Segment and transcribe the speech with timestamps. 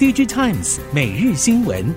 [0.00, 1.94] DigiTimes 每日新闻，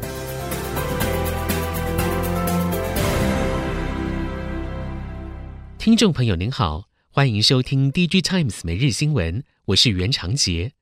[5.77, 10.73] 听众朋友您好，欢迎收听 DigiTimes 每日新闻，我是袁长杰，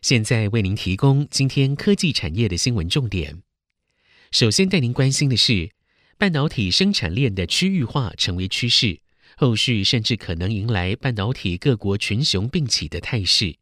[0.00, 3.42] 现在为您提供今天科技产业的新闻重点。
[4.30, 5.72] 首先带您关心的是，
[6.16, 9.00] 半导体生产链的区域化成为趋势，
[9.36, 13.56] 后续甚至可能迎来半导体各国群雄并起的态势。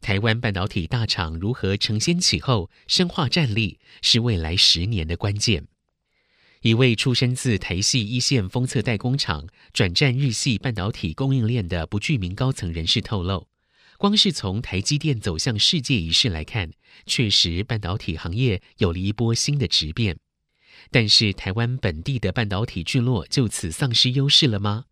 [0.00, 5.66] 台湾半导体大厂如何承先启后、深化战力，是未来十年的关键。
[6.62, 13.48] 一位出身自台系一线封测代工厂，转战日系半导体供应链的不具名高层人士透露，
[13.98, 16.70] 光是从台积电走向世界一事来看，
[17.04, 20.18] 确实半导体行业有了一波新的质变。
[20.90, 24.84] 但是，台湾本地的半导体聚落就此丧失优势了吗？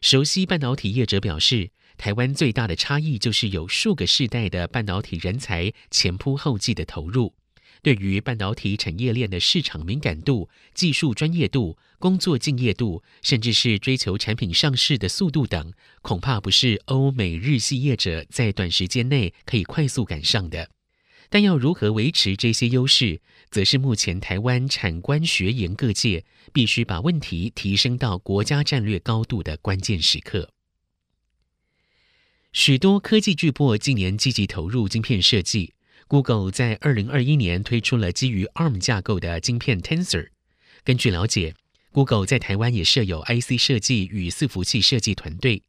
[0.00, 7.34] 熟悉半导体业者表示，台湾最大的差异就是有数个世代的半导体人才前仆后继的投入，
[7.82, 20.70] 对于半导体产业链的市场敏感度、技术专业度、工作敬业度，甚至是追求产品上市的速度等，恐怕不是欧美日系业者在短时间内可以快速赶上的。
[21.28, 30.48] 但要如何维持这些优势，则是目前台湾产官学研各界必须把问题提升到国家战略高度的关键时刻。
[32.52, 35.74] 许多科技巨擘近年积极投入晶片设计。
[36.08, 40.30] Google 在二零二一年推出了基于 ARM 架构的晶片 Tensor。
[40.82, 41.54] 根据了解
[41.92, 45.62] ，Google 在台湾也设有 IC 设计与伺服器设计团队。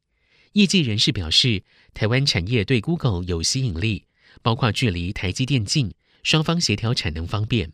[0.54, 4.06] 业界人士表示，台湾产业对 Google 有吸引力，
[4.42, 5.94] 包括距离台积电近，
[6.24, 7.72] 双方协调产能方便。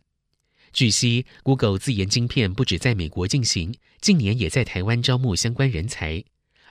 [0.74, 6.22] 据悉，Google 自研晶片不止在美国进行，近年也在台湾招募相关人才。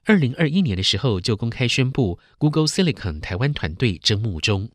[0.08, 4.69] 二零二一年的时候，就公开宣布 Google Silicon 台湾团队征募中。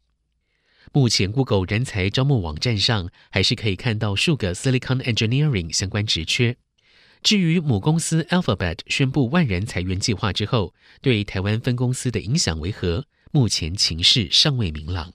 [0.93, 6.59] 目前 Google 人才招募网站上，还是可以看到数个 Silicon Engineering 相关职缺。
[7.23, 13.07] 至于母公司 Alphabet 宣布万人裁员计划之后，对台湾分公司的影响为何？
[13.31, 15.15] 目前情势尚未明朗。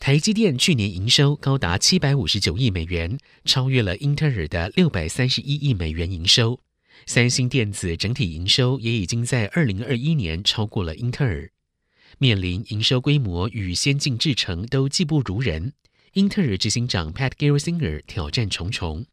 [0.00, 6.58] 台积电去年营收高达七百五十九亿美元，超越了英特尔的六百三十一亿美元营收。
[7.06, 11.50] 三星电子整体营收也已经在二零二一年超过了英特尔，
[12.18, 15.72] 面临营收规模与先进制程都技不如人，
[16.12, 19.06] 英特尔执行长 Pat Gelsinger 挑战重重。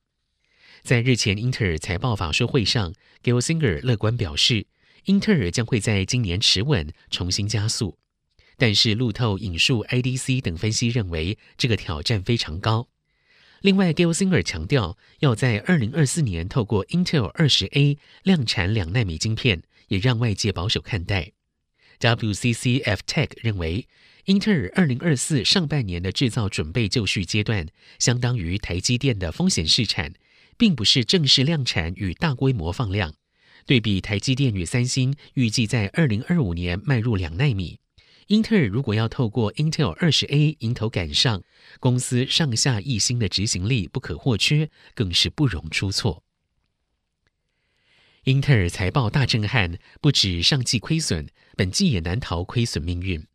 [0.84, 2.94] 在日前英特尔财报法说会上
[3.24, 4.68] ，Gelsinger 乐观表示，
[5.06, 7.98] 英特尔将会在今年持稳，重新加速。
[8.58, 12.88] 但是路透引述 IDC 等分析认为，这个挑战非常高。
[13.62, 21.32] 另外 g i l s i n g e r 强调，要在二零二四年透过 Intel 二十 A 量产两纳米晶片，也让外界保守看待。
[22.00, 23.88] WCCF Tech 认为，
[24.26, 27.68] 英特尔二零二四上半年的制造准备就绪阶段，
[27.98, 30.14] 相当于台积电的风险试产，
[30.58, 33.16] 并不是正式量产与大规模放量。
[33.66, 37.80] 对比台积电与三星，预计在二零二五年迈入两纳米。
[38.28, 41.44] 英特尔如果要透过 Intel 二十 A 迎头赶上，
[41.80, 46.24] 公司上下一心的执行力不可或缺，更是不容出错。
[48.26, 53.26] 英特尔财报大震撼，不止上季亏损，本季也难逃亏损命运。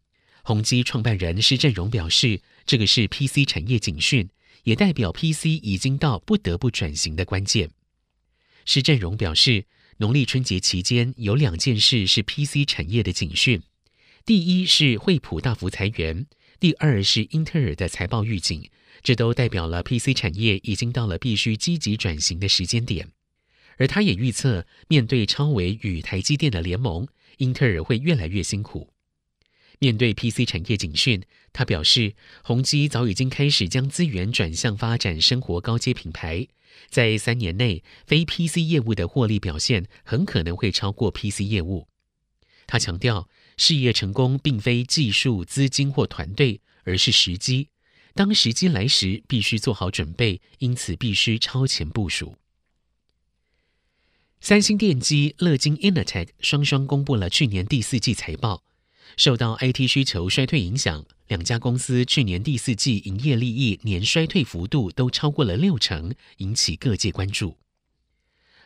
[0.45, 4.29] 宏基创办人施振荣表示，这个是 PC 产业警讯，
[4.65, 7.71] 也代表 PC 已经到不得不转型的关键。
[8.67, 9.65] 施振荣表示，
[9.97, 13.63] 农历春节期间有两件事是 PC 产业的警讯。
[14.25, 16.27] 第一是惠普大幅裁员，
[16.61, 18.71] 第二是英特尔的财报预警，
[19.03, 23.09] 这都代表了 PC 产业已经到了必须积极转型的时间点。
[23.79, 28.93] 而他也预测，面对超微与台积电的联盟，英特尔会越来越辛苦。
[29.81, 36.47] 面对 PC 产业警讯，他表示，宏碁早已经开始将资源转向发展生活高阶品牌，
[36.89, 41.89] 在三年内，非 PC 业务的获利表现很可能会超过 PC 业务。
[42.69, 43.29] 他强调。
[43.57, 47.69] 事业成功并非技术、资金或团队，而是时机。
[48.15, 52.37] 当时机来时，必须做好准备，因此必须超前部署。
[54.41, 58.65] 三星电机、乐金 Innotech 双双公布了去年第四季财报，
[59.17, 67.57] 受到 IT 需求衰退影响，两家公司去年第四季营业利益年衰退幅度都超过了六成，引起各界关注。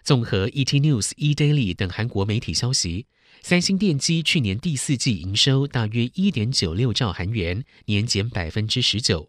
[0.02, 3.06] 综合 ET News、eDaily 等韩国媒体消息。
[3.48, 9.28] 三星电机去年第四季营收大约一点九六兆韩元，年减百分之十九；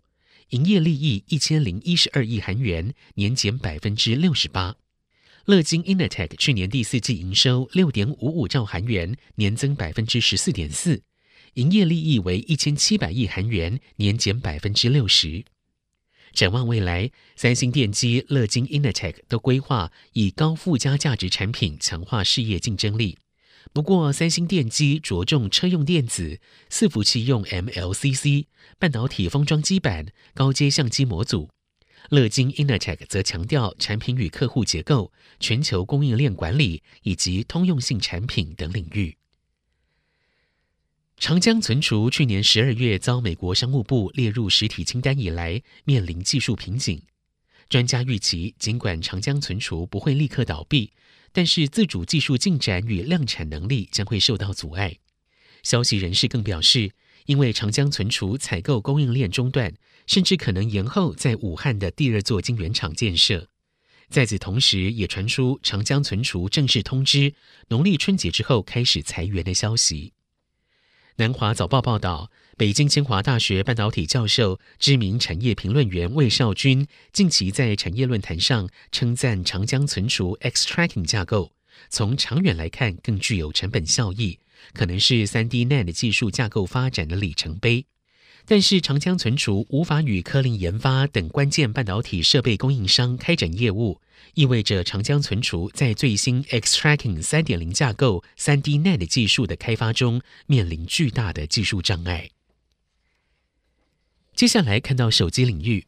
[0.50, 4.76] 营业利益一千零一十二亿韩元，年减百分之六十八。
[5.46, 11.02] 乐金 Innotech 去年第四季营收六点五五兆韩元，年增百分之十四点四；
[11.54, 15.46] 营业利益为一千七百亿韩元，年减百分之六十。
[16.34, 23.20] 展望未来，三星电机、乐金 Innotech 都规划以高附加价值产品强化事业竞争力。
[23.74, 28.46] 不过，三星电机着重车用电子、伺服器用 MLCC、
[28.80, 31.50] 半导体封装基板、高阶相机模组；
[32.10, 39.18] 乐金 Innotech 则强调产品与客户结构、全球供应链管理以及通用性产品等领域。
[41.20, 47.02] 长江存储去年十二月遭美国商务部列入实体清单以来，面临技术瓶颈。
[47.70, 50.94] 专家预期，尽管长江存储不会立刻倒闭。
[51.32, 54.98] 但是自主技术进展与量产能力将会受到阻碍。
[55.64, 56.92] 消息人士更表示，
[57.26, 59.74] 因为长江存储采购供应链中断，
[60.06, 63.50] 甚至可能延后在武汉的第二座晶圆厂建设。
[64.10, 67.34] 在此同时，也传出长江存储正式通知，
[67.68, 70.14] 农历春节之后开始裁员的消息。
[71.18, 81.52] 南华早报报道，北京清华大学半导体教授、知名产业评论员魏少军近期在产业论坛上称赞长江存储 X Tracking 架构，
[81.92, 84.40] 从长远来看更具有成本效益，
[84.74, 87.86] 可能是 3D NAND 技术架构发展的里程碑。
[88.48, 94.02] 但是长江存储无法与科林研发等关键半导体设备供应商开展业务，
[94.34, 102.28] 意味着长江存储在最新 X Tracking 三点零架构 3D NAND 技术的开发中面临巨大的技术障碍。
[104.38, 105.88] 接下来看到手机领域，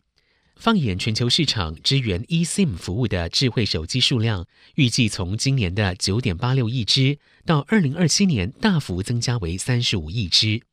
[0.55, 10.63] 放眼全球市场，支援 eSIM 服务的智慧手机数量预计从今年的九点八六亿只，到二零二七年大幅增加为三十五亿只。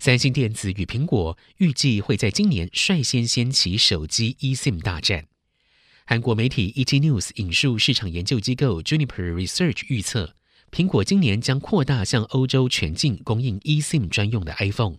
[0.00, 5.26] 三星电子与苹果预计会在今年率先掀起手机 eSIM 大战。
[6.04, 10.34] 韩国媒体 ET News 引述市场研究机构 Juniper Research 预测，
[10.72, 14.96] 苹果今年将扩大向欧洲全境供应 eSIM 专用的 iPhone。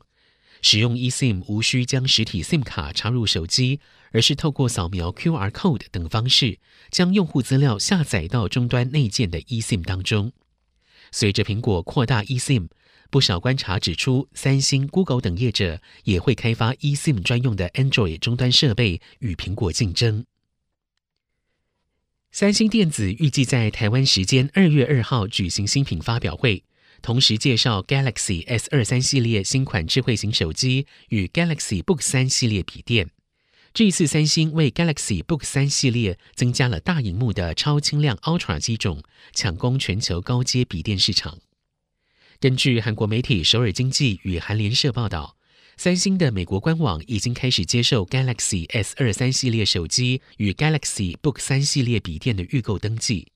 [0.63, 3.81] 使用 eSIM 无需将实体 SIM 卡插入手机，
[4.12, 6.57] 而是透过扫描 QR Code 等方式，
[6.89, 10.31] 将用户资料下载到终端内建的 eSIM 当中。
[11.12, 12.69] 随着苹果扩大 eSIM，
[13.12, 20.25] 不少观察指出，三星、Google 等业者也会开发 eSIM 专用的 Android 终端设备与苹果竞争。
[22.31, 26.63] 三星电子预计在台湾时间二月二号举行新品发表会，
[27.04, 33.10] 同时介绍 Galaxy S 二三系列新款智慧型手机与 Galaxy Book 三系列笔电。
[33.74, 39.04] 这一次，三星为 Galaxy Book 三系列增加了大荧幕的超轻量 Ultra 机种，
[39.34, 41.40] 抢攻全球高阶笔电市场。
[42.40, 45.36] 根据韩国媒体首尔经济与韩联社报道，
[45.76, 53.33] 三星的美国官网已经开始接受 Galaxy S 二三系列手机与 Galaxy Book 三系列笔电的预购登记。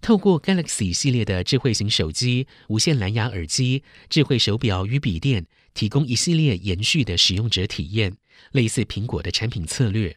[0.00, 8.16] 透过 Galaxy 系列的智慧型手机、无线蓝牙耳机、智慧手表与笔电，提供一系列延续的使用者体验，
[8.52, 10.16] 类似苹果的产品策略。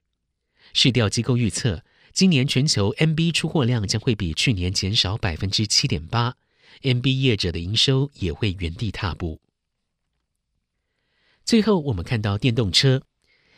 [0.74, 1.84] 市调机构预测，
[2.14, 6.36] 今年全球 NB 出货量将会比去年减少百分之七点八。
[6.84, 9.42] NB 业者的营收也会原地踏步。
[11.44, 13.02] 最后，我们看到电动车，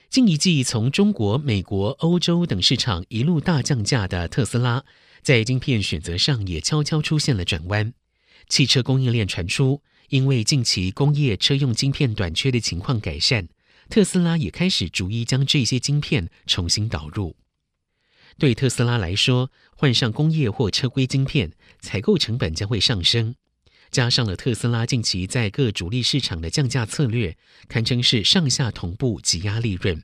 [0.09, 4.85] 近一季从中国、美国、欧洲等市场一路大降价的特斯拉，
[5.21, 7.94] 在晶片选择上也悄悄出现了转弯。
[8.47, 13.47] 汽车供应链传出，因为近期工业车用晶片短缺的情况改善，
[13.89, 17.36] 特斯拉也开始逐一将这些晶片重新导入。
[18.38, 23.36] 对特斯拉来说，换上工业或车规晶片，采购成本将会上升。
[23.91, 30.01] 加上了特斯拉近期在各主力市场的降价策略，堪称是上下同步挤压利润。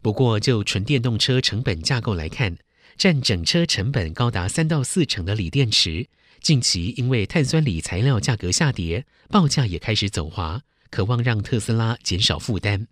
[0.00, 2.56] 不过，就纯电动车成本架构来看，
[2.96, 6.08] 占整车成本高达三到四成的锂电池，
[6.40, 12.86] 近期因为碳酸锂材料价格下跌，报价也开始走滑，渴望让特斯拉减少负担。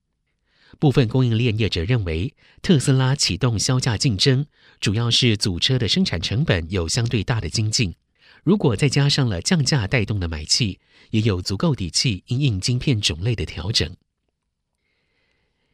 [0.79, 4.47] 部分供应链业者认为，特斯拉启动销价竞争，
[4.81, 7.95] 主要是组车的生产成本有相对大的精进。
[8.43, 10.81] 如果再加上了降价带动的买气，
[11.11, 13.95] 也有足够底气因应晶片种类的调整。